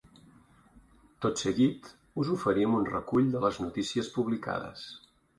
[1.25, 1.89] Tot seguit
[2.23, 4.87] us oferim un recull de les notícies publicades.